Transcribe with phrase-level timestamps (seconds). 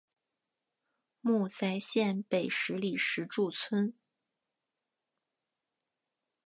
[1.21, 3.93] 墓在县北十里石柱村。